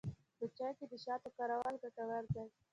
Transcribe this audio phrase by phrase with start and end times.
[0.37, 2.43] په چای کې د شاتو کارول ګټور دي.